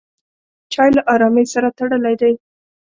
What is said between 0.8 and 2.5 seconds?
له ارامۍ سره تړلی دی.